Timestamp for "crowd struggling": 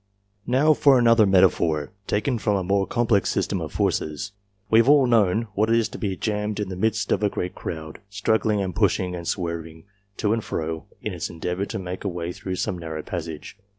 7.53-8.61